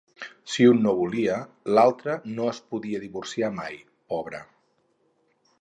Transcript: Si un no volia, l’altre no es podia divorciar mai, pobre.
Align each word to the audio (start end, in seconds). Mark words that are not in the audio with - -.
Si 0.53 0.63
un 0.69 0.79
no 0.85 0.93
volia, 0.99 1.35
l’altre 1.75 2.17
no 2.39 2.49
es 2.55 2.63
podia 2.73 3.05
divorciar 3.07 3.55
mai, 3.61 3.81
pobre. 4.15 4.45